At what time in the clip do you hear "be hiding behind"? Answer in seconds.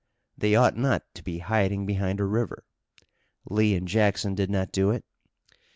1.23-2.19